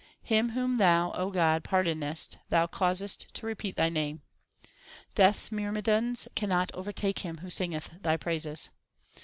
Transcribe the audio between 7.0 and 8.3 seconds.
him who singeth Thy